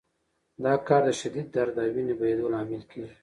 [0.63, 3.15] دا کار د شدید درد او وینې بهېدو لامل کېږي.